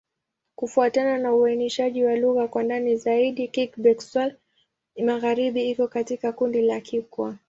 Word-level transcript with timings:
Kufuatana 0.55 1.17
na 1.17 1.33
uainishaji 1.33 2.03
wa 2.03 2.15
lugha 2.15 2.47
kwa 2.47 2.63
ndani 2.63 2.95
zaidi, 2.95 3.47
Kigbe-Xwla-Magharibi 3.47 5.69
iko 5.69 5.87
katika 5.87 6.31
kundi 6.31 6.61
la 6.61 6.81
Kikwa. 6.81 7.37